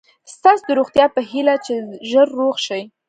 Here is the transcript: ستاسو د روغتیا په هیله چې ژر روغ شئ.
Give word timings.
ستاسو 0.33 0.63
د 0.67 0.69
روغتیا 0.79 1.05
په 1.15 1.21
هیله 1.31 1.55
چې 1.65 1.73
ژر 2.09 2.27
روغ 2.39 2.55
شئ. 2.65 2.83